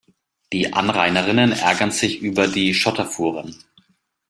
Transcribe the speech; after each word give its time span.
Die 0.51 0.73
Anrainerinnen 0.73 1.51
ärgern 1.51 1.91
sich 1.91 2.21
über 2.23 2.47
die 2.47 2.73
Schotterfuhren. 2.73 3.59